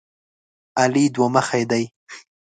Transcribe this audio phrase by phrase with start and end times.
[0.81, 1.83] علي دوه مخی دی.